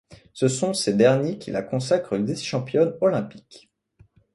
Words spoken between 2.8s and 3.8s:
olympique.